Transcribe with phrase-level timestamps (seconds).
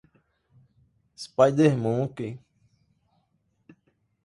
[1.23, 2.31] spidermonkey